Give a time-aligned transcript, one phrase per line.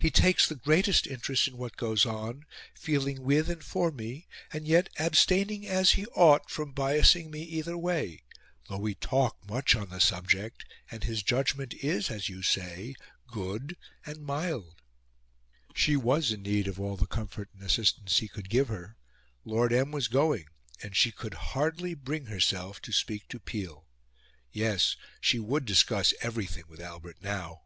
[0.00, 4.66] He takes the greatest interest in what goes on, feeling with and for me, and
[4.66, 8.24] yet abstaining as he ought from biasing me either way,
[8.68, 12.96] though we talk much on the subject, and his judgment is, as you say,
[13.28, 14.82] good and mild."
[15.72, 18.96] She was in need of all the comfort and assistance he could give her.
[19.44, 19.92] Lord M.
[19.92, 20.46] was going,
[20.82, 23.86] and she could hardly bring herself to speak to Peel.
[24.50, 27.60] Yes; she would discuss everything with Albert now!